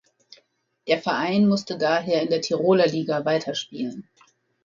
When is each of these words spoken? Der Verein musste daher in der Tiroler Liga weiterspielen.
Der 0.87 0.99
Verein 0.99 1.47
musste 1.47 1.77
daher 1.77 2.23
in 2.23 2.29
der 2.31 2.41
Tiroler 2.41 2.87
Liga 2.87 3.23
weiterspielen. 3.23 4.09